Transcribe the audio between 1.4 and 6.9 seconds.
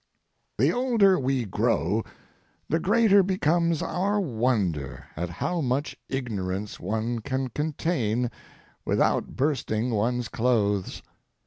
grow the greater becomes our wonder at how much ignorance